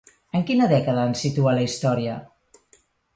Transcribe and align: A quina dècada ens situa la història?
A 0.37 0.39
quina 0.45 0.69
dècada 0.71 1.03
ens 1.09 1.21
situa 1.25 1.53
la 1.57 1.65
història? 1.67 2.17